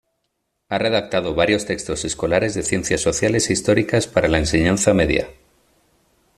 Ha 0.69 0.79
redactado 0.79 1.35
varios 1.35 1.67
textos 1.67 2.05
escolares 2.05 2.55
de 2.55 2.63
Ciencias 2.63 3.01
Sociales 3.01 3.47
e 3.47 3.53
Históricas 3.53 4.07
para 4.07 4.27
la 4.29 4.39
enseñanza 4.39 4.95
media. 4.95 5.29